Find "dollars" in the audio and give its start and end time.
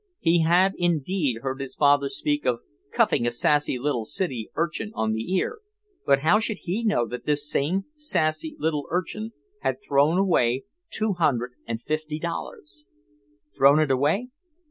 12.17-12.83